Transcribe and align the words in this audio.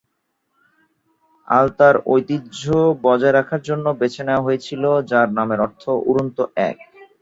আলতা’র 1.47 1.95
ঐতিহ্য 2.07 2.61
বজায় 3.03 3.33
রাখার 3.33 3.61
জন্য 3.63 3.85
বেছে 3.99 4.21
নেওয়া 4.23 4.45
হয়েছিল, 4.47 4.81
যার 5.09 5.27
নামের 5.37 5.59
অর্থ 5.61 5.81
"উড়ন্ত 6.09 6.37
এক"। 6.63 6.77